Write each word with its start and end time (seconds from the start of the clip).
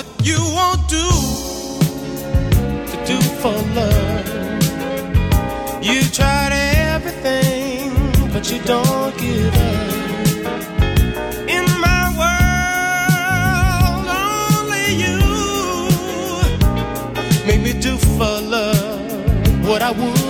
What 0.00 0.26
you 0.26 0.40
won't 0.56 0.88
do 0.88 1.08
to 2.90 2.96
do 3.04 3.18
for 3.40 3.52
love. 3.76 4.28
You 5.84 6.00
tried 6.04 6.52
everything, 6.54 7.92
but 8.32 8.50
you 8.50 8.60
don't 8.62 9.14
give 9.18 9.54
up. 9.54 9.90
In 11.56 11.66
my 11.86 12.02
world, 12.20 14.06
only 14.56 14.86
you 15.04 15.18
make 17.46 17.60
me 17.60 17.72
do 17.78 17.98
for 18.16 18.40
love 18.40 19.68
what 19.68 19.82
I 19.82 19.90
would 19.90 20.29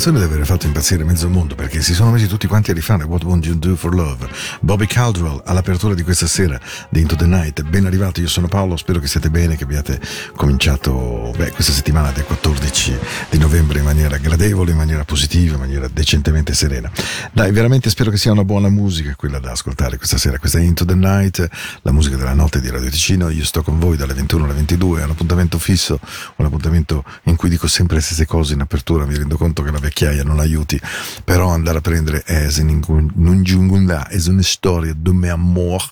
canzone 0.00 0.24
deve 0.24 0.36
aver 0.36 0.46
fatto 0.46 0.64
impazzire 0.64 1.04
mezzo 1.04 1.28
mondo 1.28 1.54
perché 1.54 1.82
si 1.82 1.92
sono 1.92 2.10
messi 2.10 2.26
tutti 2.26 2.46
quanti 2.46 2.70
a 2.70 2.74
rifare 2.74 3.04
What 3.04 3.22
Won't 3.22 3.44
You 3.44 3.58
Do 3.58 3.76
for 3.76 3.94
Love. 3.94 4.30
Bobby 4.60 4.86
Caldwell 4.86 5.42
all'apertura 5.44 5.92
di 5.92 6.02
questa 6.02 6.26
sera 6.26 6.58
di 6.88 7.02
Into 7.02 7.16
the 7.16 7.26
Night. 7.26 7.60
Ben 7.64 7.84
arrivati, 7.84 8.22
io 8.22 8.28
sono 8.28 8.48
Paolo, 8.48 8.78
spero 8.78 8.98
che 8.98 9.06
siate 9.06 9.28
bene, 9.28 9.56
che 9.58 9.64
abbiate 9.64 10.00
cominciato 10.34 11.34
beh, 11.36 11.50
questa 11.50 11.72
settimana 11.72 12.12
del 12.12 12.24
14 12.24 12.98
di 13.28 13.36
novembre 13.36 13.80
in 13.80 13.84
maniera 13.84 14.16
gradevole, 14.16 14.70
in 14.70 14.78
maniera 14.78 15.04
positiva, 15.04 15.56
in 15.56 15.60
maniera 15.60 15.86
decentemente 15.86 16.54
serena. 16.54 16.90
Dai, 17.30 17.52
veramente 17.52 17.90
spero 17.90 18.10
che 18.10 18.16
sia 18.16 18.32
una 18.32 18.44
buona 18.44 18.70
musica 18.70 19.14
quella 19.16 19.38
da 19.38 19.50
ascoltare 19.50 19.98
questa 19.98 20.16
sera. 20.16 20.38
Questa 20.38 20.56
è 20.56 20.62
Into 20.62 20.86
the 20.86 20.94
Night, 20.94 21.46
la 21.82 21.92
musica 21.92 22.16
della 22.16 22.32
notte 22.32 22.62
di 22.62 22.70
Radio 22.70 22.88
Ticino. 22.88 23.28
Io 23.28 23.44
sto 23.44 23.62
con 23.62 23.78
voi 23.78 23.98
dalle 23.98 24.14
21 24.14 24.44
alle 24.44 24.54
22, 24.54 25.02
è 25.02 25.04
un 25.04 25.10
appuntamento 25.10 25.58
fisso, 25.58 26.00
un 26.36 26.46
appuntamento 26.46 27.04
in 27.24 27.29
cui 27.36 27.48
dico 27.48 27.66
sempre 27.66 27.96
le 27.96 28.02
stesse 28.02 28.26
cose 28.26 28.54
in 28.54 28.60
apertura, 28.60 29.06
mi 29.06 29.14
rendo 29.14 29.36
conto 29.36 29.62
che 29.62 29.70
la 29.70 29.78
vecchiaia 29.78 30.22
non 30.22 30.38
aiuti, 30.38 30.80
però 31.24 31.48
andare 31.50 31.78
a 31.78 31.80
prendere 31.80 32.24
Esin 32.26 32.80
Nunjungunda 33.14 34.08
è 34.08 34.16
una 34.28 34.42
storia 34.42 34.94
de 34.96 35.12
meu 35.12 35.32
amor, 35.32 35.82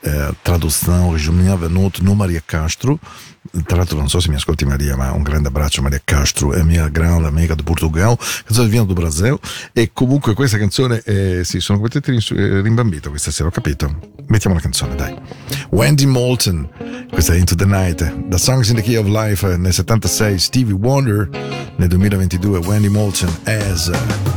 eh, 0.00 0.34
traduzione 0.42 1.04
originale 1.04 1.58
venuta 1.58 2.02
no 2.02 2.14
Maria 2.14 2.42
Castro, 2.44 2.98
tra 3.64 3.76
l'altro 3.76 3.96
non 3.98 4.08
so 4.08 4.20
se 4.20 4.28
mi 4.28 4.36
ascolti 4.36 4.64
Maria, 4.64 4.96
ma 4.96 5.12
un 5.12 5.22
grande 5.22 5.48
abbraccio 5.48 5.82
Maria 5.82 6.00
Castro, 6.04 6.52
è 6.52 6.62
mia 6.62 6.88
grande 6.88 7.28
amica 7.28 7.54
di 7.54 7.62
Portogallo, 7.62 8.18
canzone 8.44 8.68
viene 8.68 8.86
do 8.86 8.92
Brasil, 8.94 9.38
e 9.72 9.90
comunque 9.92 10.34
questa 10.34 10.58
canzone, 10.58 11.02
eh, 11.04 11.42
sì, 11.44 11.60
sono 11.60 11.78
completamente 11.78 12.60
rimbambito 12.60 13.10
questa 13.10 13.30
sera, 13.30 13.48
ho 13.48 13.52
capito. 13.52 14.14
Mettiamo 14.28 14.56
la 14.56 14.62
canzone, 14.62 14.94
dai. 14.96 15.16
Wendy 15.70 16.06
Moulton, 16.06 16.68
questa 17.10 17.34
è 17.34 17.36
Into 17.36 17.54
the 17.54 17.66
Night, 17.66 18.26
da 18.26 18.38
Songs 18.38 18.68
in 18.68 18.76
the 18.76 18.82
Key 18.82 18.96
of 18.96 19.06
Life 19.06 19.56
nel 19.56 19.72
76, 19.72 20.38
Stevie 20.38 20.74
Wonder 20.74 21.28
nel 21.76 21.88
2022, 21.88 22.58
Wendy 22.58 22.88
Moulton 22.88 23.30
as... 23.44 24.35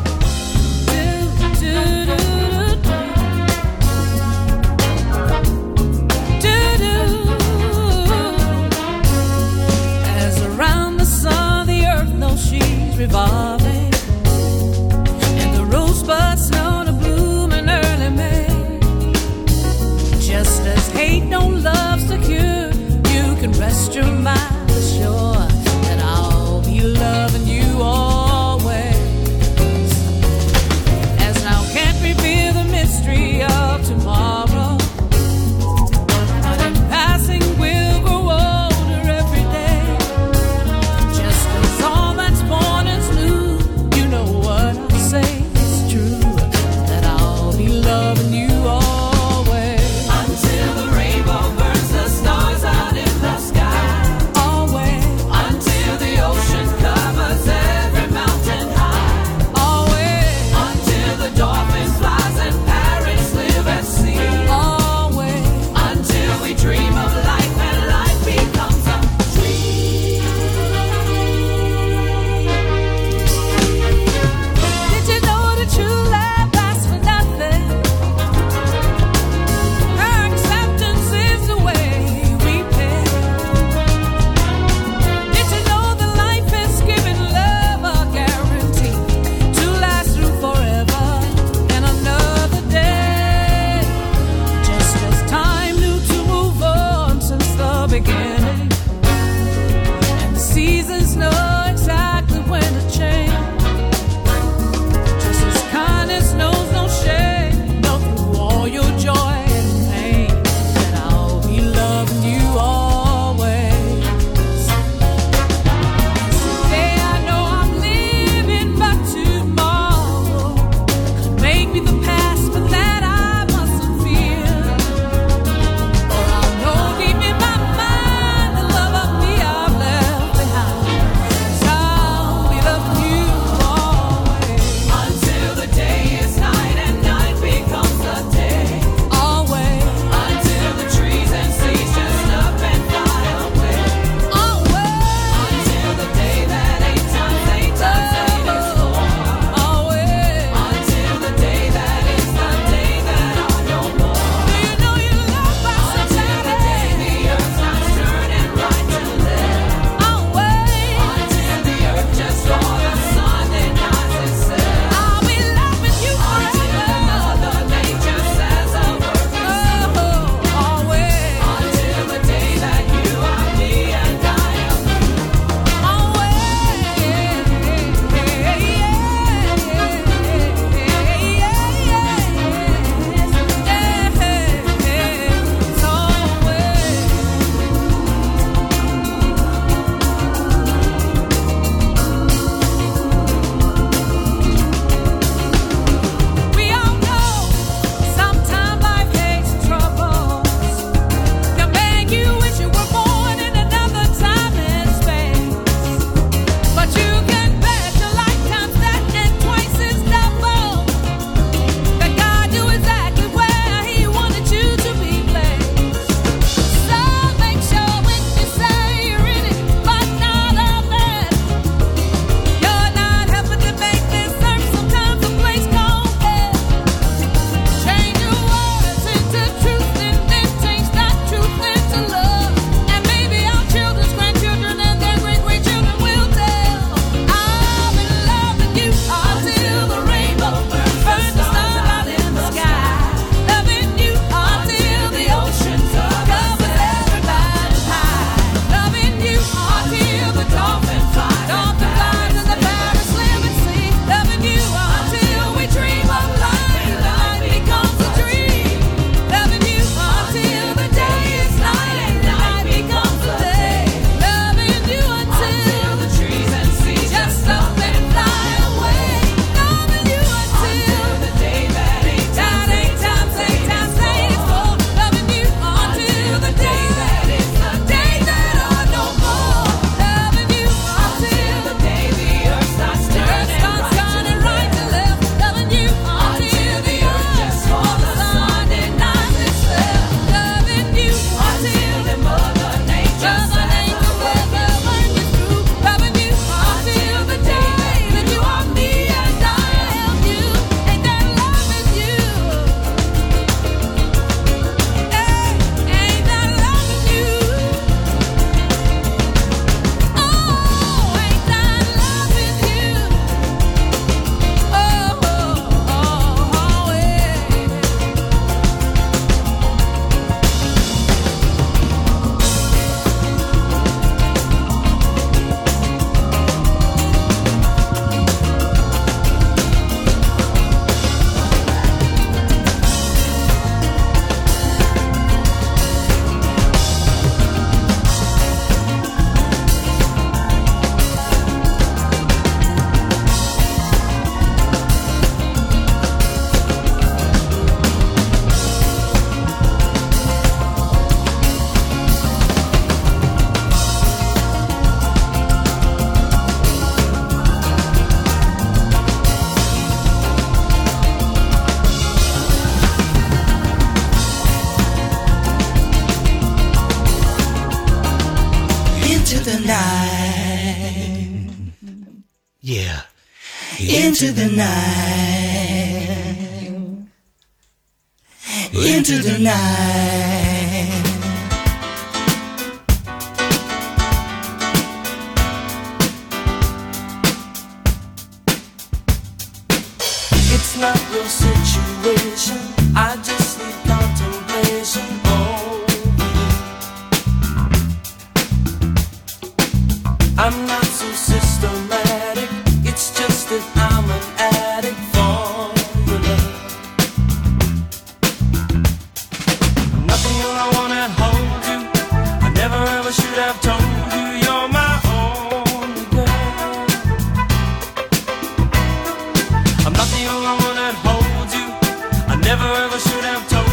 never 422.50 422.74
ever 422.84 422.98
should 422.98 423.24
have 423.24 423.48
told 423.48 423.69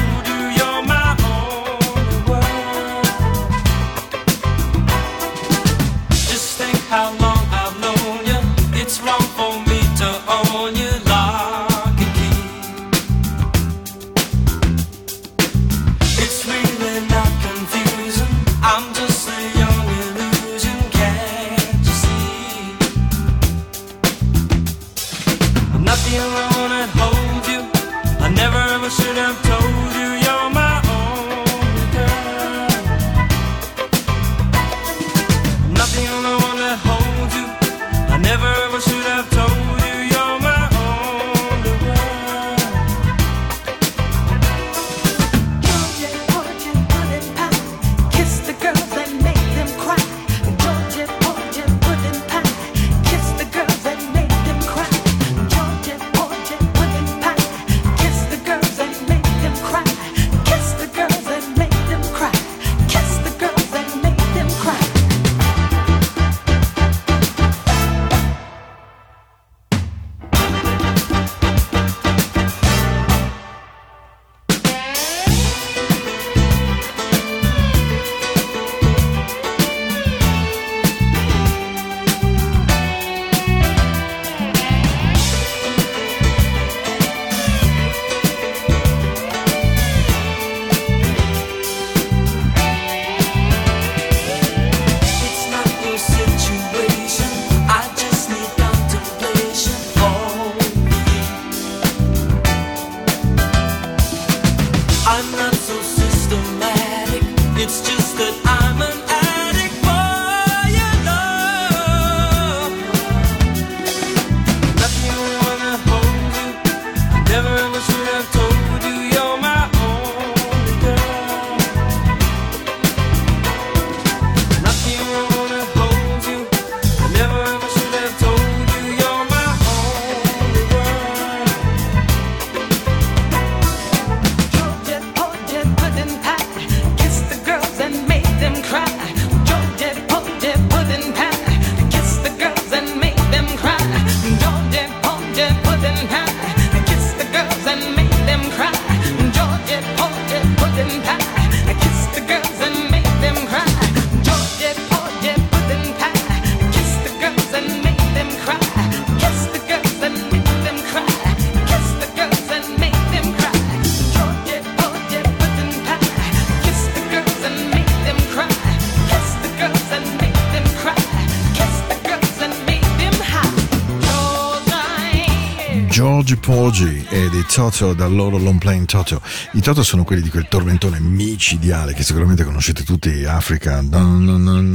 Porgy 176.66 177.06
e 177.10 177.28
dei 177.30 177.44
Toto 177.46 177.94
dal 177.94 178.12
loro 178.12 178.38
long 178.38 178.58
playing 178.58 178.86
Toto. 178.86 179.22
I 179.52 179.60
Toto 179.60 179.84
sono 179.84 180.02
quelli 180.02 180.20
di 180.20 180.30
quel 180.30 180.48
tormentone 180.48 180.98
micidiale 180.98 181.94
che 181.94 182.02
sicuramente 182.02 182.42
conoscete 182.42 182.82
tutti, 182.82 183.24
Africa, 183.24 183.80
dun, 183.82 184.26
dun, 184.26 184.72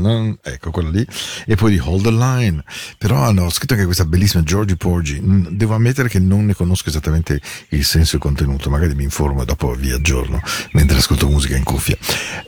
dun, 0.00 0.38
ecco 0.40 0.70
quello 0.70 0.88
lì, 0.88 1.06
e 1.44 1.56
poi 1.56 1.72
di 1.72 1.78
Hold 1.78 2.04
the 2.04 2.10
Line. 2.10 2.64
Però 2.96 3.22
hanno 3.22 3.50
scritto 3.50 3.74
anche 3.74 3.84
questa 3.84 4.06
bellissima 4.06 4.42
George 4.44 4.76
Porgy. 4.76 5.20
Devo 5.50 5.74
ammettere 5.74 6.08
che 6.08 6.20
non 6.20 6.46
ne 6.46 6.54
conosco 6.54 6.88
esattamente 6.88 7.38
il 7.68 7.84
senso 7.84 8.12
e 8.12 8.16
il 8.16 8.22
contenuto, 8.22 8.70
magari 8.70 8.94
mi 8.94 9.02
informo 9.02 9.42
e 9.42 9.44
dopo 9.44 9.74
vi 9.74 9.90
aggiorno 9.90 10.40
mentre 10.72 10.96
ascolto 10.96 11.28
musica 11.28 11.54
in 11.54 11.64
cuffia. 11.64 11.98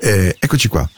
Eh, 0.00 0.34
eccoci 0.38 0.68
qua. 0.68 0.88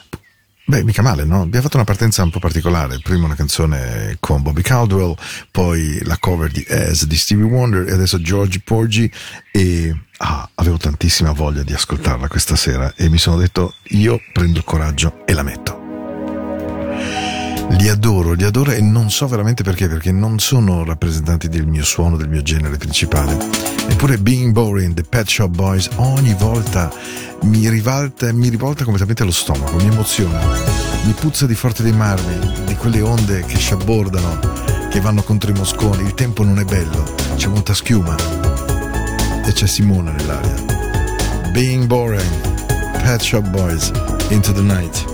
Beh, 0.69 0.83
mica 0.83 1.01
male, 1.01 1.25
no? 1.25 1.41
Abbiamo 1.41 1.63
fatto 1.63 1.77
una 1.77 1.83
partenza 1.83 2.21
un 2.21 2.29
po' 2.29 2.37
particolare. 2.37 2.99
Prima 3.01 3.25
una 3.25 3.33
canzone 3.33 4.17
con 4.19 4.43
Bobby 4.43 4.61
Caldwell, 4.61 5.15
poi 5.49 5.99
la 6.03 6.15
cover 6.19 6.51
di 6.51 6.63
As 6.69 7.07
di 7.07 7.17
Stevie 7.17 7.45
Wonder 7.45 7.87
e 7.87 7.93
adesso 7.93 8.21
George 8.21 8.61
Porgy 8.63 9.09
e 9.51 9.99
ah, 10.17 10.47
avevo 10.53 10.77
tantissima 10.77 11.31
voglia 11.31 11.63
di 11.63 11.73
ascoltarla 11.73 12.27
questa 12.27 12.55
sera 12.55 12.93
e 12.95 13.09
mi 13.09 13.17
sono 13.17 13.37
detto 13.37 13.73
io 13.85 14.21
prendo 14.31 14.59
il 14.59 14.63
coraggio 14.63 15.25
e 15.25 15.33
la 15.33 15.41
metto. 15.41 15.78
Li 17.77 17.87
adoro, 17.87 18.33
li 18.33 18.43
adoro 18.43 18.71
e 18.71 18.81
non 18.81 19.09
so 19.09 19.27
veramente 19.27 19.63
perché, 19.63 19.87
perché 19.87 20.11
non 20.11 20.39
sono 20.39 20.83
rappresentanti 20.83 21.47
del 21.47 21.67
mio 21.67 21.83
suono, 21.83 22.17
del 22.17 22.27
mio 22.27 22.41
genere 22.41 22.77
principale. 22.77 23.37
Eppure 23.87 24.17
Being 24.17 24.51
Boring, 24.51 24.93
The 24.93 25.03
Pet 25.03 25.27
Shop 25.27 25.49
Boys, 25.49 25.89
ogni 25.95 26.35
volta 26.37 26.91
mi 27.43 27.69
rivolta, 27.69 28.31
mi 28.33 28.49
rivolta 28.49 28.83
completamente 28.83 29.23
lo 29.23 29.31
stomaco, 29.31 29.75
mi 29.77 29.87
emoziona, 29.87 30.39
mi 31.05 31.13
puzza 31.13 31.45
di 31.45 31.55
forte 31.55 31.83
dei 31.83 31.93
marmi, 31.93 32.65
di 32.65 32.75
quelle 32.75 33.01
onde 33.01 33.43
che 33.45 33.57
sciabbordano, 33.57 34.39
che 34.89 34.99
vanno 34.99 35.21
contro 35.21 35.51
i 35.51 35.53
mosconi, 35.53 36.03
il 36.03 36.13
tempo 36.13 36.43
non 36.43 36.59
è 36.59 36.65
bello, 36.65 37.03
c'è 37.35 37.47
molta 37.47 37.73
schiuma 37.73 38.15
e 39.45 39.51
c'è 39.53 39.67
Simona 39.67 40.11
nell'aria. 40.11 40.53
Being 41.51 41.85
Boring, 41.85 42.67
Pet 43.03 43.21
Shop 43.21 43.47
Boys, 43.49 43.91
Into 44.29 44.51
the 44.53 44.61
Night. 44.61 45.08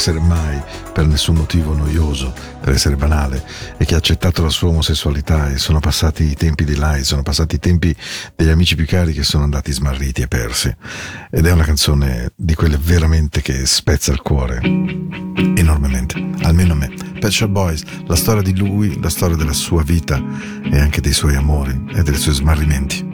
Essere 0.00 0.18
mai 0.18 0.58
per 0.94 1.06
nessun 1.06 1.34
motivo 1.34 1.74
noioso, 1.74 2.32
per 2.58 2.72
essere 2.72 2.96
banale 2.96 3.44
e 3.76 3.84
che 3.84 3.92
ha 3.92 3.98
accettato 3.98 4.42
la 4.42 4.48
sua 4.48 4.68
omosessualità 4.68 5.50
e 5.50 5.58
sono 5.58 5.78
passati 5.78 6.22
i 6.22 6.34
tempi 6.34 6.64
di 6.64 6.74
Lai, 6.74 7.04
sono 7.04 7.20
passati 7.20 7.56
i 7.56 7.58
tempi 7.58 7.94
degli 8.34 8.48
amici 8.48 8.76
più 8.76 8.86
cari 8.86 9.12
che 9.12 9.22
sono 9.22 9.44
andati 9.44 9.70
smarriti 9.72 10.22
e 10.22 10.26
persi. 10.26 10.74
Ed 11.30 11.44
è 11.44 11.52
una 11.52 11.64
canzone 11.64 12.32
di 12.34 12.54
quelle 12.54 12.78
veramente 12.78 13.42
che 13.42 13.66
spezza 13.66 14.10
il 14.10 14.22
cuore 14.22 14.62
enormemente, 14.62 16.14
almeno 16.44 16.72
a 16.72 16.76
me. 16.76 16.90
Pet 17.18 17.28
Shop 17.28 17.50
Boys, 17.50 17.82
la 18.06 18.16
storia 18.16 18.40
di 18.40 18.56
lui, 18.56 18.98
la 19.02 19.10
storia 19.10 19.36
della 19.36 19.52
sua 19.52 19.82
vita 19.82 20.18
e 20.64 20.78
anche 20.78 21.02
dei 21.02 21.12
suoi 21.12 21.36
amori 21.36 21.78
e 21.94 22.02
dei 22.02 22.16
suoi 22.16 22.34
smarrimenti. 22.34 23.09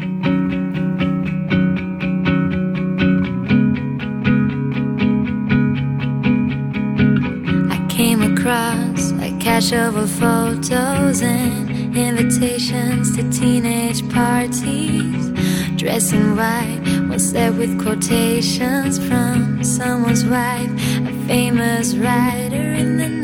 Cache 9.71 10.09
photos 10.21 11.23
and 11.23 11.97
invitations 11.97 13.17
to 13.17 13.29
teenage 13.33 14.09
parties. 14.11 15.31
Dressed 15.77 16.13
in 16.13 16.37
white, 16.37 16.81
one 17.09 17.19
set 17.19 17.53
with 17.55 17.81
quotations 17.83 18.99
from 19.09 19.65
someone's 19.65 20.25
wife, 20.25 20.71
a 20.99 21.27
famous 21.27 21.97
writer 21.97 22.73
in 22.75 22.97
the 22.97 23.16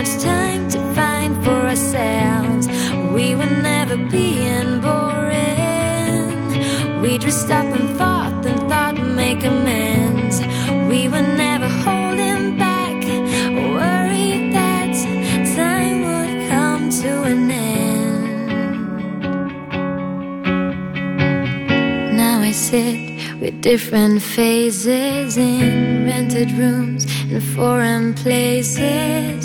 Much 0.02 0.20
time 0.20 0.68
to 0.68 0.78
find 0.94 1.32
for 1.44 1.60
ourselves. 1.72 2.66
We 3.14 3.36
were 3.36 3.54
never 3.70 3.96
being 3.96 4.80
boring. 4.80 6.30
We 7.00 7.18
dressed 7.18 7.50
up 7.50 7.66
and 7.66 7.96
thought 7.96 8.44
and 8.44 8.58
thought 8.68 8.98
and 8.98 9.14
make 9.14 9.44
amends. 9.44 10.40
We 10.90 11.08
were 11.08 11.28
never 11.44 11.68
holding 11.84 12.58
back, 12.58 13.04
worried 13.70 14.52
that 14.58 14.92
time 15.54 15.98
would 16.08 16.48
come 16.50 16.90
to 17.02 17.22
an 17.32 17.50
end. 17.50 18.48
Now 22.16 22.40
I 22.40 22.50
sit 22.50 22.98
with 23.40 23.60
different 23.60 24.20
phases 24.20 25.36
in 25.36 26.06
rented 26.06 26.50
rooms 26.52 27.06
in 27.30 27.40
foreign 27.54 28.14
places. 28.14 29.41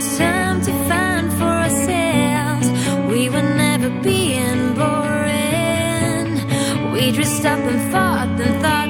much 0.00 0.16
time 0.16 0.62
to 0.62 0.72
find 0.88 1.30
for 1.32 1.44
ourselves. 1.44 2.68
We 3.12 3.28
were 3.28 3.42
never 3.42 3.90
being 4.02 4.74
boring. 4.74 6.28
We 6.92 7.12
just 7.12 7.36
stopped 7.36 7.62
and 7.62 7.92
thought 7.92 8.40
and 8.40 8.62
thought 8.62 8.89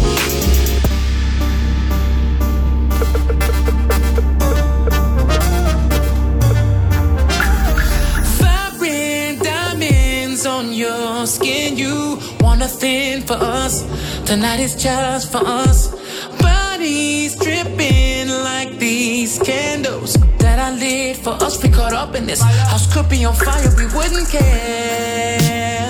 For 12.81 13.33
us. 13.33 13.83
Tonight 14.25 14.59
is 14.59 14.75
just 14.75 15.31
for 15.31 15.37
us. 15.45 15.93
Bodies 16.41 17.35
dripping 17.35 18.27
like 18.29 18.79
these 18.79 19.37
candles 19.37 20.13
that 20.39 20.57
I 20.57 20.71
lit 20.71 21.17
for 21.17 21.33
us. 21.33 21.61
We 21.61 21.69
caught 21.69 21.93
up 21.93 22.15
in 22.15 22.25
this 22.25 22.41
house 22.41 22.91
could 22.91 23.07
be 23.07 23.23
on 23.23 23.35
fire. 23.35 23.69
We 23.77 23.85
wouldn't 23.85 24.27
care. 24.29 25.89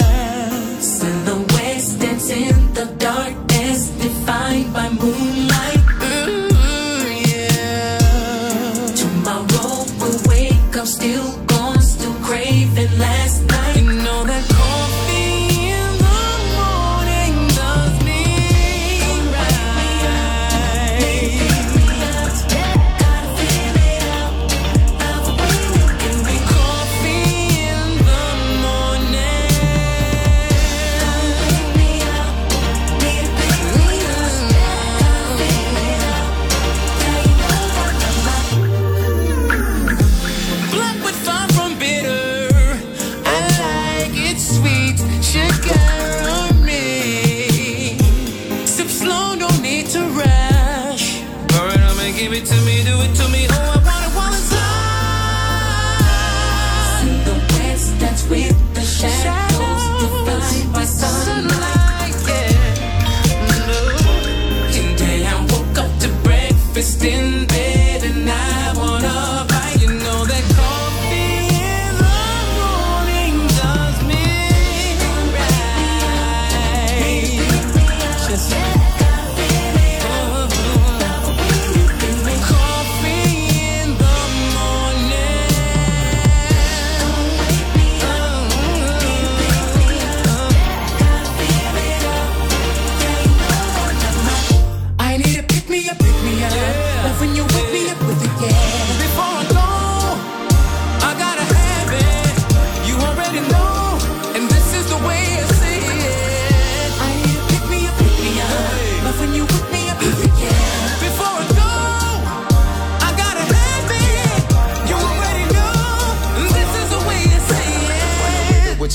Silhouettes 0.81 1.95
dance 1.95 2.29
in 2.29 2.73
the 2.73 2.93
darkness, 2.97 3.87
defined 3.91 4.73
by 4.73 4.89
moonlight. 4.89 5.80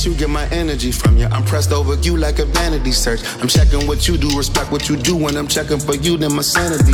Energy 0.06 0.92
from 0.92 1.16
you. 1.16 1.26
I'm 1.26 1.44
pressed 1.44 1.72
over 1.72 1.94
you 1.96 2.16
like 2.16 2.38
a 2.38 2.44
vanity 2.44 2.92
search. 2.92 3.20
I'm 3.40 3.48
checking 3.48 3.86
what 3.86 4.06
you 4.06 4.16
do, 4.16 4.28
respect 4.36 4.70
what 4.70 4.88
you 4.88 4.96
do. 4.96 5.16
When 5.16 5.36
I'm 5.36 5.48
checking 5.48 5.80
for 5.80 5.96
you, 5.96 6.16
then 6.16 6.34
my 6.34 6.42
sanity. 6.42 6.92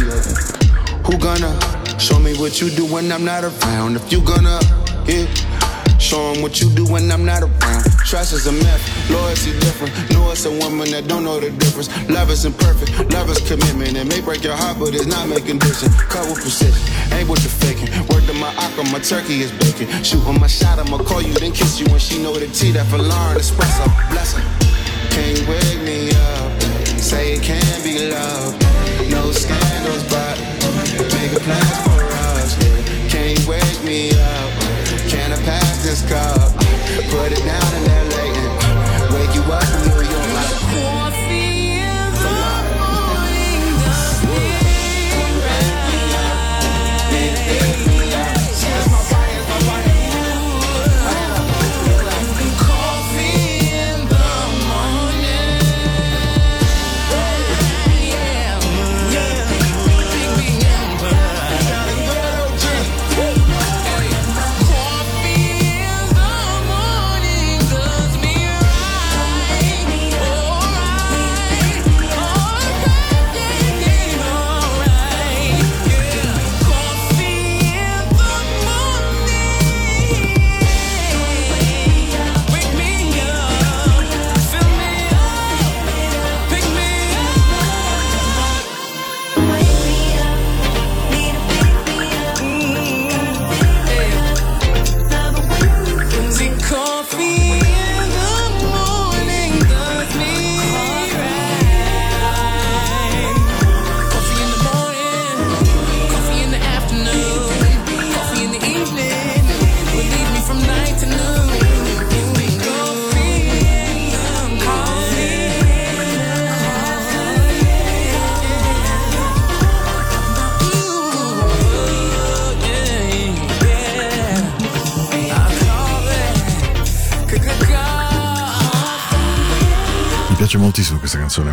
Who 1.04 1.18
gonna 1.18 1.52
show 1.98 2.18
me 2.18 2.34
what 2.38 2.60
you 2.60 2.70
do 2.70 2.86
when 2.86 3.12
I'm 3.12 3.24
not 3.24 3.44
around? 3.44 3.96
If 3.96 4.12
you 4.12 4.22
gonna, 4.22 4.60
yeah. 5.06 5.51
Show 6.02 6.34
'em 6.34 6.42
what 6.42 6.60
you 6.60 6.68
do 6.70 6.84
when 6.84 7.10
I'm 7.12 7.24
not 7.24 7.42
around. 7.42 7.84
Trust 8.04 8.32
is 8.32 8.46
a 8.46 8.52
myth, 8.52 8.82
loyalty 9.08 9.52
different. 9.60 9.94
Know 10.10 10.32
it's 10.32 10.44
a 10.44 10.50
woman 10.50 10.90
that 10.90 11.06
don't 11.06 11.22
know 11.22 11.38
the 11.38 11.50
difference. 11.50 11.88
Love 12.08 12.28
is 12.30 12.44
imperfect, 12.44 12.90
love 13.14 13.30
is 13.30 13.38
commitment. 13.38 13.96
It 13.96 14.06
may 14.06 14.20
break 14.20 14.42
your 14.42 14.56
heart, 14.56 14.80
but 14.80 14.94
it's 14.96 15.06
not 15.06 15.28
making 15.28 15.58
distance. 15.58 15.94
Cut 16.10 16.26
with 16.26 16.40
precision, 16.42 16.82
ain't 17.14 17.28
what 17.28 17.38
you're 17.44 17.58
faking. 17.64 17.88
Word 18.08 18.26
to 18.26 18.34
my 18.34 18.50
aqua, 18.58 18.82
my 18.90 18.98
turkey 18.98 19.42
is 19.46 19.52
baking. 19.52 19.88
Shooting 20.02 20.40
my 20.40 20.48
shot, 20.48 20.80
I'ma 20.80 20.98
call 20.98 21.22
you, 21.22 21.32
then 21.34 21.52
kiss 21.52 21.78
you 21.78 21.86
when 21.86 22.00
she 22.00 22.18
know 22.18 22.34
the 22.34 22.48
tea 22.48 22.72
that 22.72 22.86
for 22.90 22.98
Lauren 22.98 23.38
espresso. 23.38 23.86
Bless 24.10 24.34
her. 24.34 24.42
Can 25.14 25.36
you 25.36 25.46
wake 25.46 25.80
me 25.86 26.10
up? 26.10 26.50
Say 26.98 27.34
it 27.34 27.42
can 27.42 27.62
be 27.84 28.10
love. 28.10 28.52
No 29.08 29.30
scandals, 29.30 30.02
but 30.10 30.36
make 31.14 31.32
a 31.32 31.40
plan 31.46 31.66
for 31.86 32.02
us. 32.26 32.58
Yeah. 32.58 33.08
Can 33.08 33.24
you 33.36 33.48
wake 33.48 33.80
me 33.84 34.10
up? 34.18 34.41
This 35.92 36.08
cup? 36.08 36.54
Put 37.10 37.32
it 37.32 37.44
down 37.44 37.74
in 37.76 37.84
LA 37.84 38.24
and 38.32 39.14
wake 39.14 39.34
you 39.34 39.42
up 39.52 39.62
in 39.62 39.90
New 39.90 40.10
York 40.10 40.51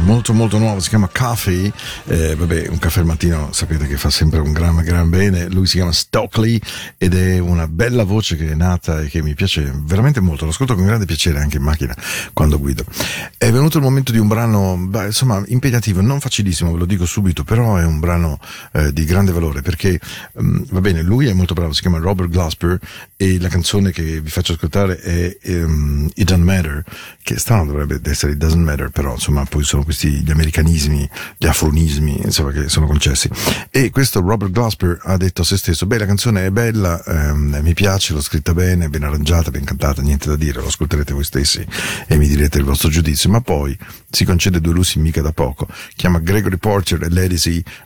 molto 0.10 0.34
molto 0.34 0.58
nuova, 0.58 0.80
si 0.80 0.90
chiama 0.90 1.08
Coffee, 1.08 1.72
eh, 2.06 2.36
vabbè 2.36 2.68
un 2.70 2.80
caffè 2.80 3.02
al 3.02 3.06
mattino 3.06 3.50
sapete 3.52 3.86
che 3.86 3.96
fa 3.96 4.10
sempre 4.10 4.40
un 4.40 4.52
gran 4.52 4.76
gran 4.78 5.08
bene, 5.08 5.48
lui 5.50 5.68
si 5.68 5.76
chiama 5.76 5.92
Stockley 5.92 6.60
ed 6.98 7.14
è 7.14 7.38
una 7.38 7.68
bella 7.68 8.04
voce 8.04 8.36
che 8.36 8.50
è 8.50 8.56
nata 8.56 9.02
e 9.02 9.08
che 9.08 9.22
mi 9.22 9.36
piace 9.36 9.72
veramente 9.84 10.20
molto, 10.20 10.46
lo 10.46 10.50
ascolto 10.50 10.74
con 10.74 10.84
grande 10.84 11.06
piacere 11.06 11.40
anche 11.40 11.58
in 11.58 11.64
macchina 11.64 11.96
quando 12.34 12.58
guido. 12.58 12.84
È 13.38 13.52
venuto 13.52 13.78
il 13.78 13.84
momento 13.84 14.12
di 14.12 14.18
un 14.18 14.28
brano, 14.28 14.78
beh, 14.78 15.06
insomma 15.06 15.44
impegnativo, 15.46 16.02
non 16.02 16.20
facilissimo, 16.20 16.72
ve 16.72 16.80
lo 16.80 16.86
dico 16.86 17.06
subito, 17.06 17.44
però 17.44 17.78
è 17.78 17.86
un 17.86 18.00
brano 18.00 18.40
eh, 18.72 18.92
di 18.92 19.06
grande 19.06 19.32
valore 19.32 19.62
perché 19.62 20.00
mm, 20.42 20.62
va 20.72 20.82
bene, 20.82 21.04
lui 21.04 21.28
è 21.28 21.34
molto 21.34 21.54
bravo, 21.54 21.72
si 21.74 21.82
chiama 21.82 22.00
Robert 22.00 22.30
Glasper 22.30 22.80
e 23.16 23.40
la 23.40 23.48
canzone 23.48 23.92
che 23.92 24.22
vi 24.22 24.30
faccio 24.32 24.54
ascoltare 24.54 24.98
è 24.98 25.38
ehm, 25.40 26.10
It 26.16 26.26
Doesn't 26.26 26.44
Matter, 26.44 26.84
che 27.22 27.38
strano 27.38 27.66
dovrebbe 27.66 28.00
essere 28.10 28.32
It 28.32 28.40
Doesn't 28.40 28.64
Matter, 28.64 28.90
però 28.90 29.14
insomma 29.14 29.46
poi 29.46 29.64
sono 29.64 29.84
questi 29.84 29.98
gli 30.08 30.32
americanismi, 30.32 31.10
gli 31.38 31.48
afronismi, 31.48 32.22
insomma 32.24 32.52
che 32.52 32.70
sono 32.70 32.88
concessi. 32.88 33.30
E 33.70 33.90
questo 33.90 34.22
Robert 34.22 34.52
Glasper 34.52 35.00
ha 35.04 35.18
detto 35.18 35.42
a 35.42 35.46
se 35.46 35.58
stesso, 35.58 35.86
beh 35.86 35.98
la 35.98 36.06
canzone 36.06 36.46
è 36.46 36.50
bella, 36.52 37.04
ehm, 37.04 37.60
mi 37.62 37.74
piace, 37.74 38.14
l'ho 38.14 38.22
scritta 38.22 38.54
bene, 38.54 38.90
ben 38.90 39.04
arrangiata, 39.04 39.52
ben 39.52 39.64
cantata, 39.64 40.02
niente 40.02 40.30
da 40.30 40.36
dire, 40.36 40.62
lo 40.62 40.68
ascolterete 40.68 41.14
voi 41.14 41.24
stessi 41.24 41.66
e 42.08 42.18
mi 42.18 42.28
direte 42.28 42.60
il 42.60 42.64
vostro 42.64 42.90
giudizio, 42.90 43.30
ma 43.30 43.42
poi 43.42 43.78
si 44.10 44.26
concede 44.26 44.62
due 44.62 44.74
lussi 44.74 45.00
mica 45.00 45.22
da 45.22 45.32
poco, 45.32 45.68
chiama 45.96 46.20
Gregory 46.20 46.58
Porter 46.58 47.04
e 47.04 47.10
Lady 47.10 47.38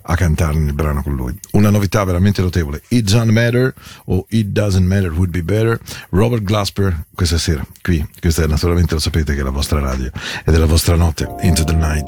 a 0.04 0.16
cantare 0.16 0.58
nel 0.58 0.74
brano 0.74 1.02
con 1.04 1.16
lui. 1.16 1.38
Una 1.52 1.70
novità 1.70 2.04
veramente 2.04 2.42
notevole, 2.42 2.82
It 2.90 3.10
Doesn't 3.10 3.32
Matter 3.32 3.74
o 4.06 4.26
It 4.30 4.48
Doesn't 4.48 4.86
Matter 4.86 5.12
Would 5.12 5.32
Be 5.32 5.44
Better, 5.44 5.80
Robert 6.10 6.44
Glasper 6.44 7.06
questa 7.14 7.38
sera, 7.38 7.66
qui, 7.82 8.06
questa 8.20 8.44
è 8.44 8.48
naturalmente 8.48 8.94
lo 8.94 9.00
sapete 9.00 9.34
che 9.34 9.42
è 9.42 9.44
la 9.44 9.52
vostra 9.52 9.80
radio 9.80 10.10
ed 10.44 10.54
è 10.54 10.58
la 10.58 10.66
vostra 10.66 10.96
notte, 10.96 11.28
Into 11.42 11.64
the 11.64 11.76
Night, 11.76 12.03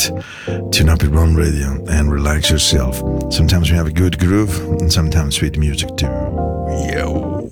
tune 0.72 0.90
up 0.90 1.02
your 1.02 1.18
own 1.18 1.36
radio 1.36 1.84
and 1.90 2.12
relax 2.12 2.50
yourself. 2.50 2.98
Sometimes 3.34 3.70
we 3.72 3.78
have 3.78 3.88
a 3.88 3.92
good 3.92 4.20
groove 4.20 4.58
and 4.80 4.92
sometimes 4.92 5.36
sweet 5.36 5.58
music 5.58 5.96
too. 5.98 6.08
Yo! 6.94 7.48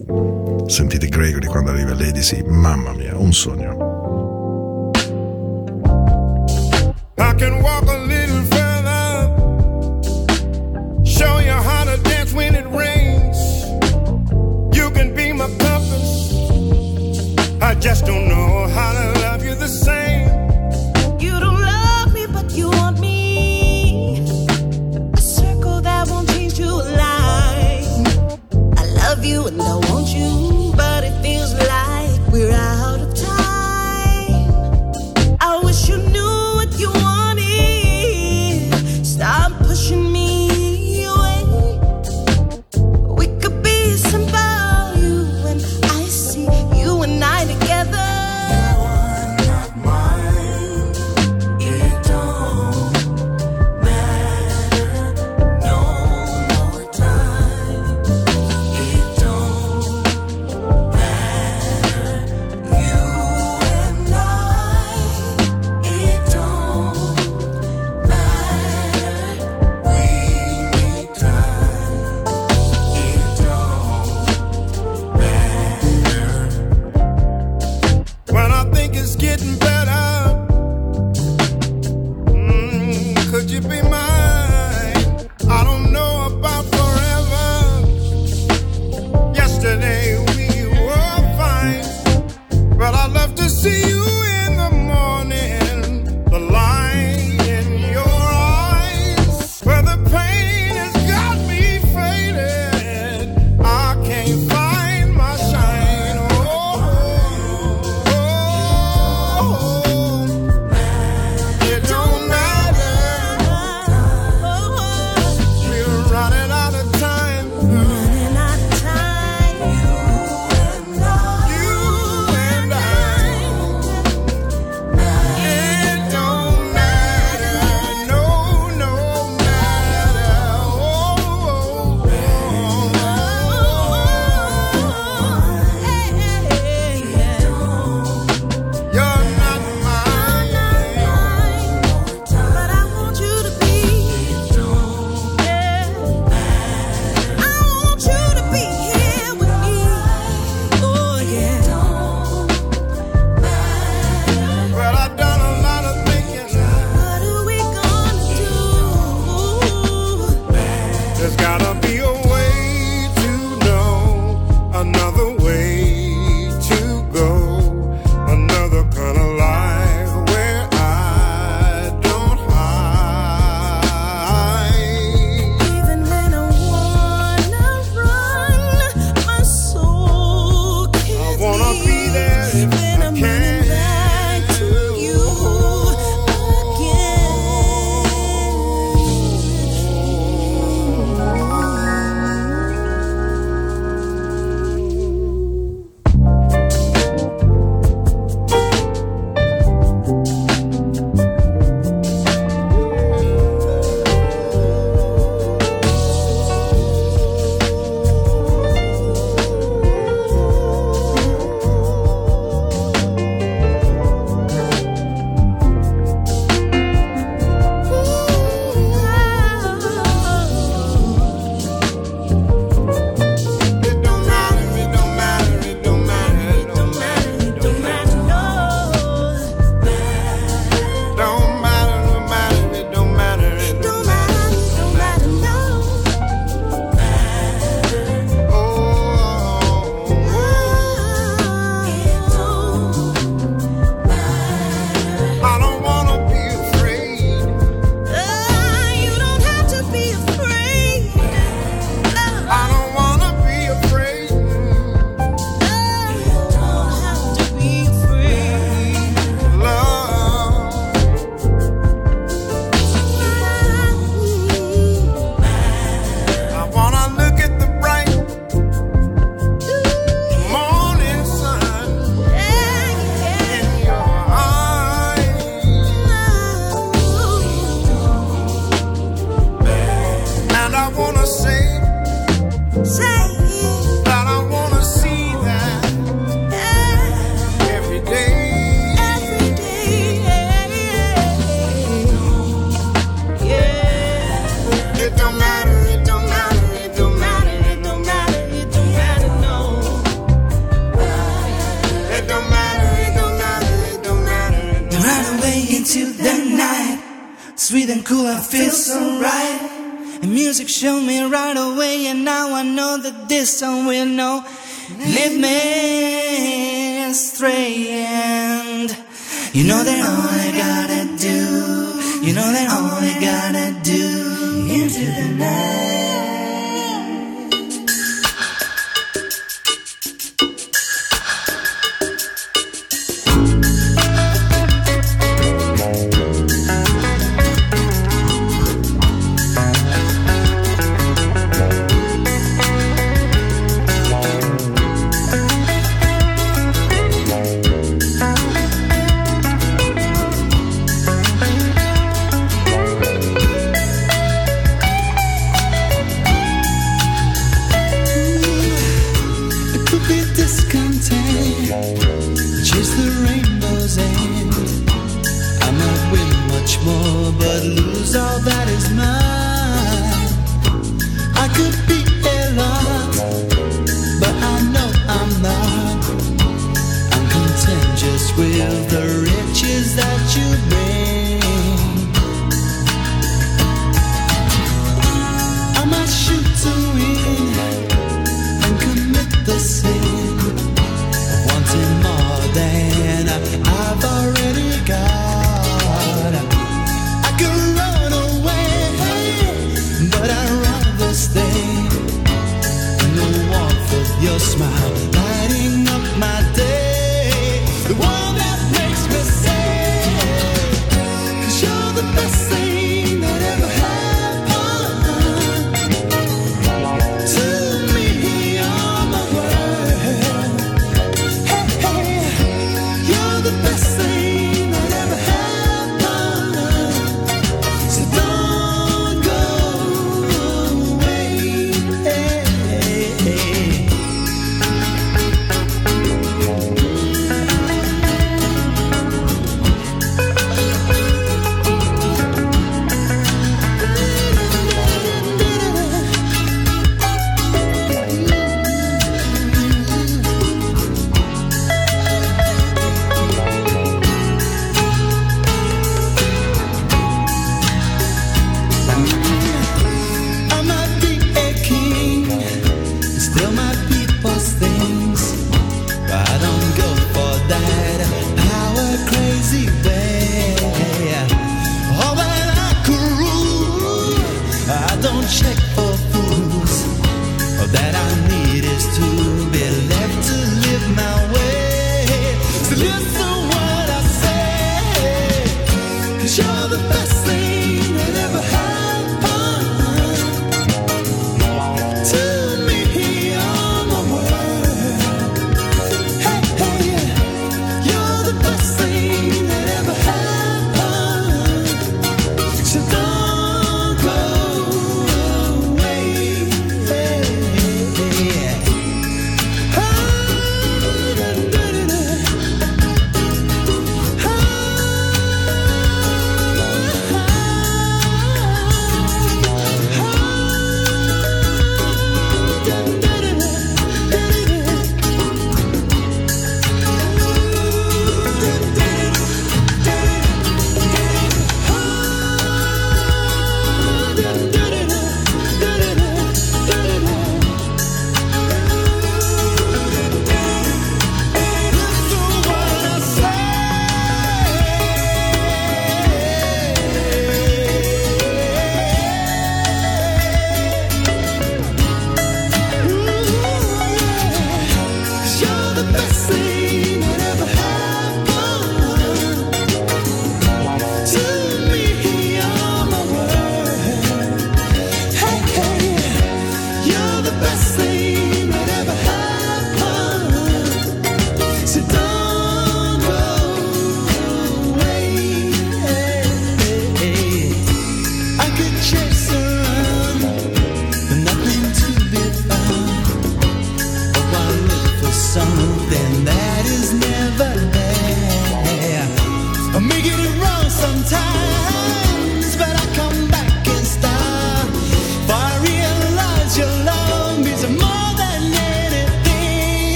Sentite 0.68 1.10
Gregory 1.10 1.48
quando 1.48 1.72
arriva 1.72 1.94
Lady 1.94 2.22
C, 2.22 2.42
mamma 2.44 2.94
mia, 2.94 3.16
un 3.18 3.32
sogno. 3.32 3.92
I 7.18 7.34
can 7.36 7.62
walk 7.62 7.84
a 7.84 7.98
little 8.06 8.44
further, 8.54 9.28
show 11.06 11.40
you 11.40 11.52
how 11.52 11.84
to 11.86 11.98
dance 12.04 12.34
when 12.34 12.56
it 12.56 12.66
rains. 12.68 13.38
You 14.76 14.90
can 14.92 15.14
be 15.16 15.34
my. 15.34 15.48
I 17.62 17.76
just 17.76 18.06
don't 18.06 18.23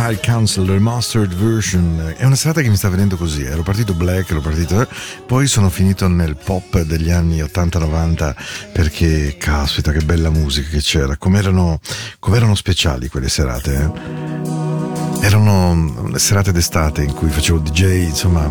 Reptile 0.00 0.32
Council 0.32 0.66
Remastered 0.66 1.34
Version. 1.34 2.14
È 2.16 2.24
una 2.24 2.34
serata 2.34 2.62
che 2.62 2.70
mi 2.70 2.76
sta 2.76 2.88
venendo 2.88 3.18
così. 3.18 3.42
Eh. 3.42 3.50
Ero 3.50 3.62
partito 3.62 3.92
black, 3.92 4.30
ero 4.30 4.40
partito. 4.40 4.88
Poi 5.26 5.46
sono 5.46 5.68
finito 5.68 6.08
nel 6.08 6.36
pop 6.42 6.80
degli 6.80 7.10
anni 7.10 7.40
80-90 7.40 8.34
perché, 8.72 9.36
caspita, 9.36 9.92
che 9.92 10.00
bella 10.00 10.30
musica 10.30 10.70
che 10.70 10.78
c'era. 10.78 11.18
Com'erano, 11.18 11.80
com'erano 12.18 12.54
speciali 12.54 13.08
quelle 13.08 13.28
serate. 13.28 13.74
Eh? 13.74 15.26
Erano 15.26 15.74
mm, 15.74 16.14
serate 16.14 16.50
d'estate 16.50 17.02
in 17.02 17.12
cui 17.12 17.28
facevo 17.28 17.58
DJ, 17.58 18.04
insomma, 18.04 18.48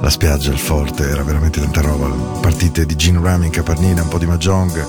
la 0.00 0.10
spiaggia, 0.10 0.50
il 0.50 0.58
forte, 0.58 1.08
era 1.08 1.22
veramente 1.22 1.60
tanta 1.60 1.80
roba. 1.80 2.08
Partite 2.40 2.84
di 2.86 2.96
Gene 2.96 3.20
Rami 3.22 3.46
in 3.46 3.52
Caparnina, 3.52 4.02
un 4.02 4.08
po' 4.08 4.18
di 4.18 4.26
Mahjong, 4.26 4.86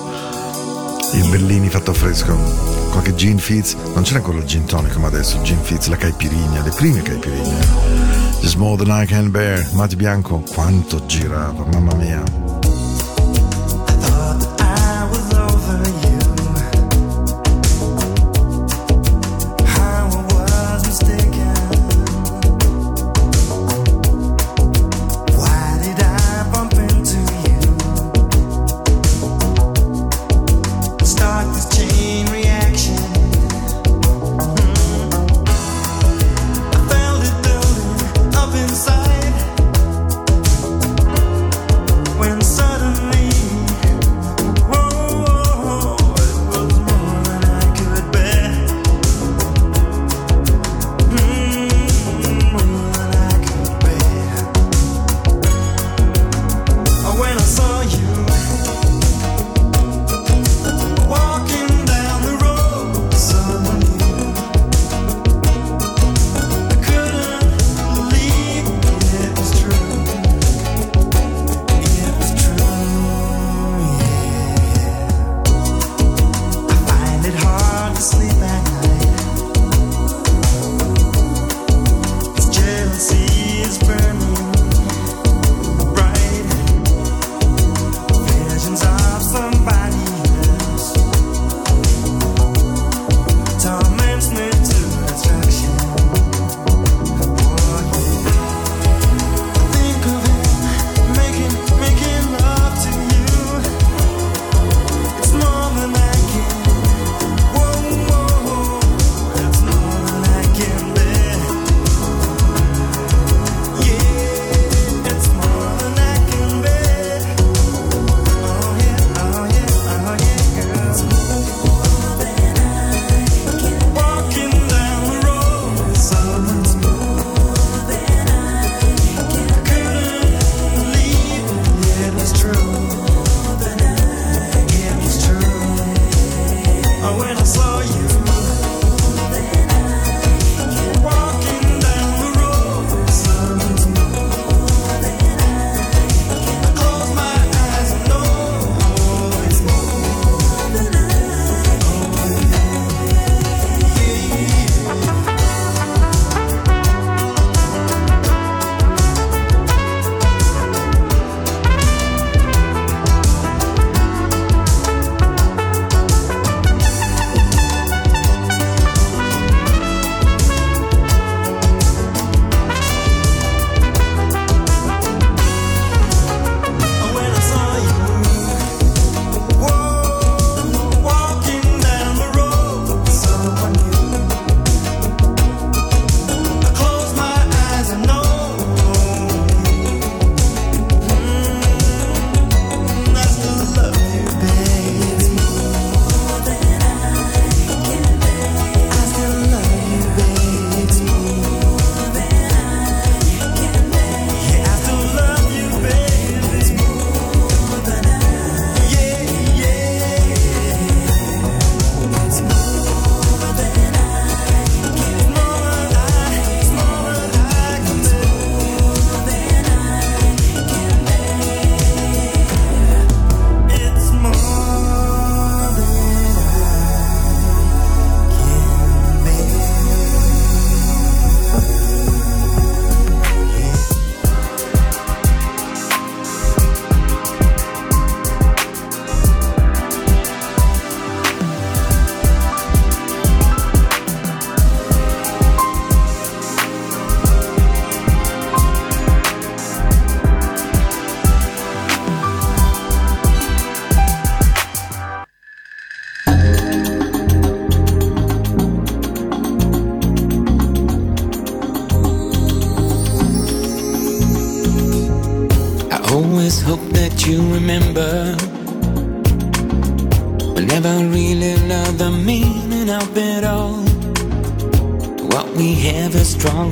il 1.14 1.28
Bellini 1.28 1.68
fatto 1.68 1.92
fresco 1.92 2.79
qualche 2.90 3.14
gin 3.14 3.38
fizz, 3.38 3.74
non 3.94 4.02
c'era 4.02 4.18
ancora 4.18 4.38
il 4.38 4.44
gin 4.44 4.64
tonic 4.64 4.92
come 4.92 5.06
adesso, 5.06 5.36
il 5.36 5.42
gin 5.42 5.60
fizz, 5.62 5.86
la 5.86 5.96
caipirinha 5.96 6.62
le 6.62 6.70
prime 6.70 7.00
caipirinha 7.02 8.00
Just 8.40 8.56
more 8.56 8.76
than 8.76 8.90
I 8.90 9.06
can 9.06 9.30
bear, 9.30 9.68
Matti 9.74 9.96
Bianco, 9.96 10.42
quanto 10.54 11.04
girava, 11.04 11.64
mamma 11.72 11.94
mia. 11.94 12.39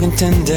intendí 0.08 0.47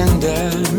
tender 0.00 0.69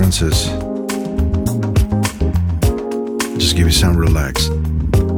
differences. 0.00 0.46
Just 3.36 3.54
give 3.54 3.66
me 3.66 3.72
some 3.72 3.98
relax. 3.98 4.48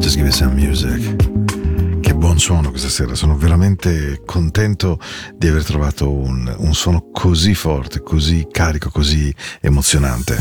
Just 0.00 0.16
give 0.16 0.24
me 0.24 0.32
some 0.32 0.54
music. 0.54 2.00
Che 2.00 2.14
buon 2.14 2.38
suono 2.38 2.70
questa 2.70 2.88
sera, 2.88 3.14
sono 3.14 3.36
veramente 3.36 4.22
contento 4.26 4.98
di 5.34 5.46
aver 5.46 5.64
trovato 5.64 6.10
un, 6.10 6.52
un 6.58 6.74
suono 6.74 7.10
così 7.12 7.54
forte, 7.54 8.02
così 8.02 8.48
carico, 8.50 8.90
così 8.90 9.32
emozionante. 9.60 10.36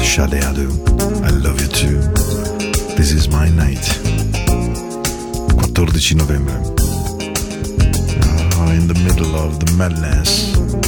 Shade 0.00 0.38
Adu, 0.40 0.82
I 1.22 1.30
love 1.40 1.60
you 1.60 1.68
too. 1.68 1.98
This 2.96 3.12
is 3.12 3.26
my 3.26 3.48
night. 3.50 4.00
14 5.72 6.16
novembre. 6.16 6.54
Ah, 8.58 8.72
in 8.72 8.86
the 8.86 8.98
middle 9.00 9.34
of 9.36 9.58
the 9.58 9.72
madness. 9.74 10.83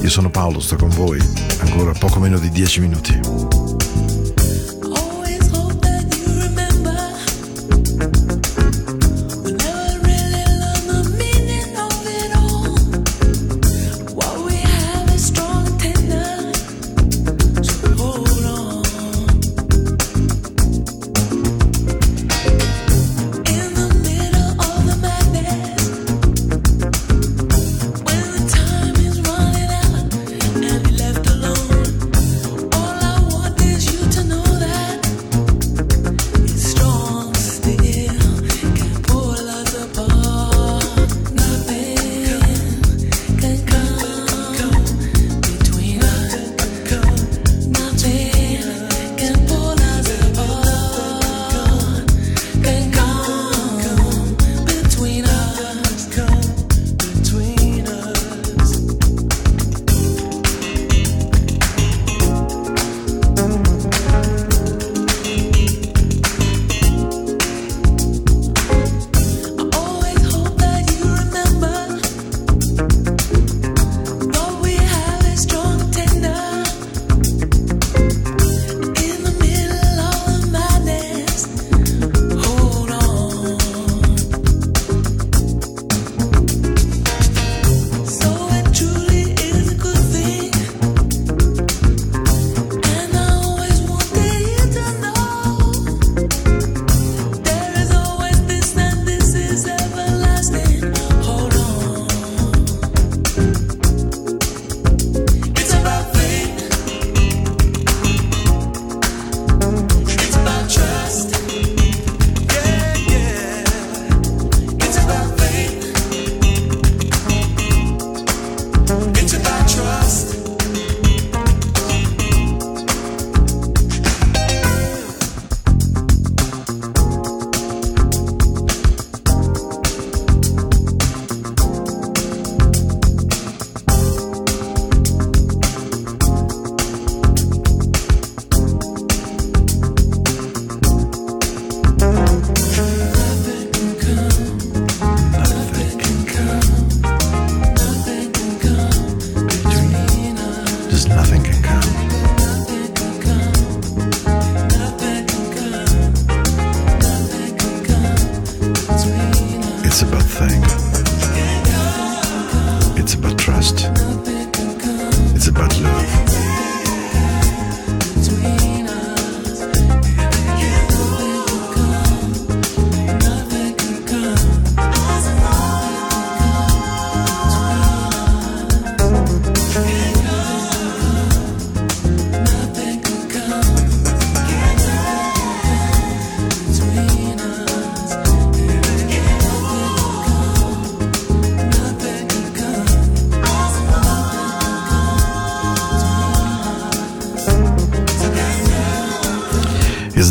Io 0.00 0.08
sono 0.08 0.30
Paolo, 0.30 0.60
sto 0.60 0.76
con 0.76 0.88
voi 0.90 1.20
ancora 1.60 1.92
poco 1.92 2.20
meno 2.20 2.38
di 2.38 2.48
10 2.50 2.80
minuti. 2.80 3.79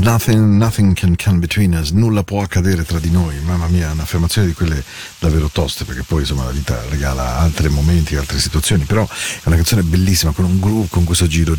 Nothing, 0.09 0.57
nothing 0.57 0.95
can 0.95 1.15
come 1.15 1.37
between 1.37 1.73
us, 1.73 1.91
nulla 1.91 2.23
può 2.23 2.41
accadere 2.41 2.83
tra 2.83 2.97
di 2.97 3.11
noi. 3.11 3.39
Mamma 3.41 3.67
mia, 3.67 3.91
un'affermazione 3.91 4.47
di 4.47 4.53
quelle 4.53 4.83
davvero 5.19 5.49
toste, 5.49 5.85
perché 5.85 6.01
poi 6.01 6.21
insomma 6.21 6.45
la 6.45 6.49
vita 6.49 6.81
regala 6.89 7.37
altri 7.37 7.69
momenti, 7.69 8.15
altre 8.15 8.39
situazioni. 8.39 8.85
Però 8.85 9.03
è 9.03 9.41
una 9.43 9.55
canzone 9.55 9.83
bellissima, 9.83 10.31
con 10.31 10.45
un 10.45 10.59
groove, 10.59 10.87
con 10.89 11.03
questo 11.03 11.27
giro. 11.27 11.55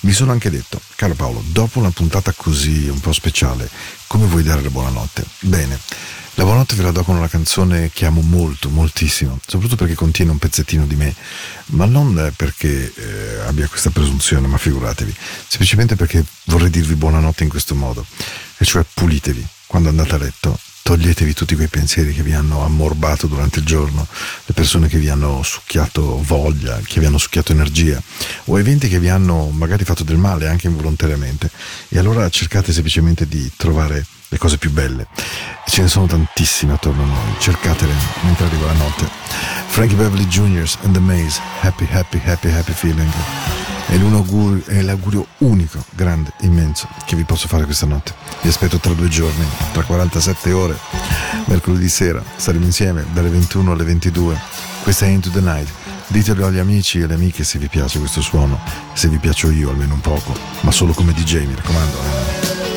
Mi 0.00 0.12
sono 0.12 0.32
anche 0.32 0.50
detto, 0.50 0.80
caro 0.96 1.14
Paolo, 1.14 1.40
dopo 1.52 1.78
una 1.78 1.92
puntata 1.92 2.32
così 2.36 2.88
un 2.88 2.98
po' 2.98 3.12
speciale, 3.12 3.70
come 4.08 4.26
vuoi 4.26 4.42
dare 4.42 4.60
la 4.60 4.70
buonanotte? 4.70 5.24
Bene. 5.42 5.78
La 6.38 6.44
buonanotte 6.44 6.76
ve 6.76 6.84
la 6.84 6.92
do 6.92 7.02
con 7.02 7.16
una 7.16 7.26
canzone 7.26 7.90
che 7.92 8.06
amo 8.06 8.20
molto, 8.20 8.68
moltissimo, 8.70 9.40
soprattutto 9.44 9.74
perché 9.74 9.96
contiene 9.96 10.30
un 10.30 10.38
pezzettino 10.38 10.86
di 10.86 10.94
me, 10.94 11.12
ma 11.70 11.84
non 11.84 12.32
perché 12.36 12.94
eh, 12.94 13.40
abbia 13.40 13.66
questa 13.66 13.90
presunzione, 13.90 14.46
ma 14.46 14.56
figuratevi, 14.56 15.12
semplicemente 15.48 15.96
perché 15.96 16.24
vorrei 16.44 16.70
dirvi 16.70 16.94
buonanotte 16.94 17.42
in 17.42 17.48
questo 17.48 17.74
modo, 17.74 18.06
e 18.56 18.64
cioè 18.64 18.84
pulitevi. 18.94 19.44
Quando 19.66 19.88
andate 19.88 20.14
a 20.14 20.18
letto, 20.18 20.56
toglietevi 20.82 21.32
tutti 21.32 21.56
quei 21.56 21.66
pensieri 21.66 22.14
che 22.14 22.22
vi 22.22 22.34
hanno 22.34 22.64
ammorbato 22.64 23.26
durante 23.26 23.58
il 23.58 23.64
giorno, 23.64 24.06
le 24.46 24.54
persone 24.54 24.86
che 24.86 24.98
vi 24.98 25.08
hanno 25.08 25.42
succhiato 25.42 26.22
voglia, 26.22 26.80
che 26.84 27.00
vi 27.00 27.06
hanno 27.06 27.18
succhiato 27.18 27.50
energia, 27.50 28.00
o 28.44 28.60
eventi 28.60 28.86
che 28.86 29.00
vi 29.00 29.08
hanno 29.08 29.48
magari 29.48 29.82
fatto 29.82 30.04
del 30.04 30.18
male 30.18 30.46
anche 30.46 30.68
involontariamente, 30.68 31.50
e 31.88 31.98
allora 31.98 32.30
cercate 32.30 32.72
semplicemente 32.72 33.26
di 33.26 33.50
trovare 33.56 34.06
le 34.28 34.38
cose 34.38 34.58
più 34.58 34.70
belle. 34.70 35.06
Ce 35.66 35.82
ne 35.82 35.88
sono 35.88 36.06
tantissime 36.06 36.74
attorno 36.74 37.02
a 37.02 37.06
noi, 37.06 37.34
cercatele 37.38 37.92
mentre 38.22 38.46
arriva 38.46 38.66
la 38.66 38.72
notte. 38.72 39.08
Frankie 39.68 39.96
Beverly 39.96 40.26
Jr. 40.26 40.68
and 40.82 40.92
the 40.92 41.00
Maze, 41.00 41.40
Happy, 41.60 41.86
Happy, 41.90 42.20
Happy, 42.24 42.50
Happy 42.50 42.72
Feeling. 42.72 43.12
È, 43.86 43.94
è 44.70 44.82
l'augurio 44.82 45.26
unico, 45.38 45.82
grande, 45.94 46.32
immenso 46.40 46.88
che 47.06 47.16
vi 47.16 47.24
posso 47.24 47.48
fare 47.48 47.64
questa 47.64 47.86
notte. 47.86 48.12
Vi 48.42 48.48
aspetto 48.48 48.78
tra 48.78 48.92
due 48.92 49.08
giorni, 49.08 49.44
tra 49.72 49.82
47 49.82 50.52
ore, 50.52 50.76
mercoledì 51.46 51.88
sera. 51.88 52.22
Saremo 52.36 52.64
insieme 52.64 53.06
dalle 53.12 53.30
21 53.30 53.72
alle 53.72 53.84
22. 53.84 54.38
Questa 54.82 55.06
è 55.06 55.08
Into 55.08 55.30
the 55.30 55.40
Night. 55.40 55.68
Ditelo 56.08 56.46
agli 56.46 56.58
amici 56.58 57.00
e 57.00 57.04
alle 57.04 57.14
amiche 57.14 57.44
se 57.44 57.58
vi 57.58 57.68
piace 57.68 57.98
questo 57.98 58.22
suono, 58.22 58.58
se 58.94 59.08
vi 59.08 59.18
piaccio 59.18 59.50
io 59.50 59.68
almeno 59.68 59.92
un 59.94 60.00
poco, 60.00 60.34
ma 60.60 60.70
solo 60.70 60.94
come 60.94 61.12
DJ, 61.12 61.44
mi 61.44 61.54
raccomando. 61.54 62.67